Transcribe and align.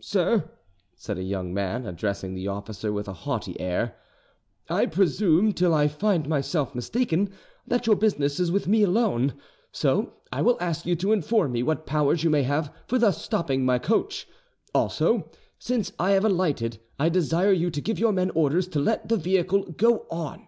"Sir," 0.00 0.52
said 0.94 1.16
the 1.16 1.24
young 1.24 1.52
man, 1.52 1.84
addressing 1.84 2.34
the 2.36 2.46
officer 2.46 2.92
with 2.92 3.08
a 3.08 3.12
haughty 3.12 3.58
air, 3.58 3.96
"I 4.70 4.86
presume, 4.86 5.50
till 5.52 5.74
I 5.74 5.88
find 5.88 6.28
myself 6.28 6.76
mistaken, 6.76 7.32
that 7.66 7.88
your 7.88 7.96
business 7.96 8.38
is 8.38 8.52
with 8.52 8.68
me 8.68 8.84
alone; 8.84 9.34
so 9.72 10.12
I 10.30 10.42
will 10.42 10.56
ask 10.60 10.86
you 10.86 10.94
to 10.94 11.10
inform 11.10 11.50
me 11.50 11.64
what 11.64 11.86
powers 11.86 12.22
you 12.22 12.30
may 12.30 12.44
have 12.44 12.72
for 12.86 13.00
thus 13.00 13.20
stopping 13.20 13.64
my 13.66 13.80
coach; 13.80 14.28
also, 14.72 15.28
since 15.58 15.90
I 15.98 16.12
have 16.12 16.24
alighted, 16.24 16.78
I 17.00 17.08
desire 17.08 17.50
you 17.50 17.68
to 17.72 17.80
give 17.80 17.98
your 17.98 18.12
men 18.12 18.30
orders 18.30 18.68
to 18.68 18.78
let 18.78 19.08
the 19.08 19.16
vehicle 19.16 19.64
go 19.72 20.06
on." 20.08 20.46